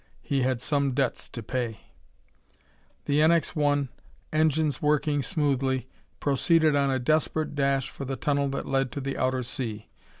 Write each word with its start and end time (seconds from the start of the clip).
He 0.23 0.41
had 0.41 0.61
some 0.61 0.95
debts 0.95 1.29
to 1.29 1.43
pay. 1.43 1.81
The 3.05 3.19
NX 3.19 3.55
1, 3.55 3.89
engines 4.33 4.81
working 4.81 5.21
smoothly, 5.21 5.89
proceeded 6.19 6.75
on 6.75 6.89
a 6.89 6.97
desperate 6.97 7.53
dash 7.53 7.87
for 7.91 8.03
the 8.03 8.15
tunnel 8.15 8.49
that 8.49 8.65
led 8.65 8.91
to 8.93 8.99
the 8.99 9.15
outer 9.15 9.43
sea. 9.43 9.89